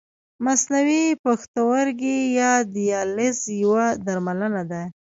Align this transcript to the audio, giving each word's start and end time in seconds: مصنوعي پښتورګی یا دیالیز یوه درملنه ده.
مصنوعي 0.45 1.05
پښتورګی 1.23 2.17
یا 2.39 2.51
دیالیز 2.75 3.39
یوه 3.63 3.85
درملنه 4.05 4.63
ده. 4.71 4.81